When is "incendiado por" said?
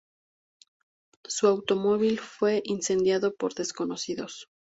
2.65-3.53